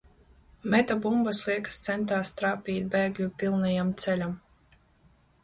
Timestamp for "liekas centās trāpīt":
1.49-2.89